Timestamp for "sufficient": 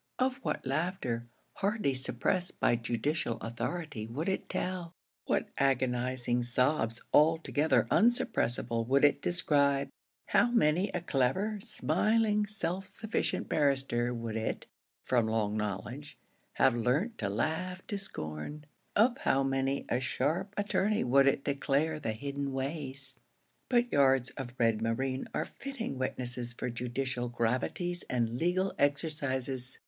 12.87-13.47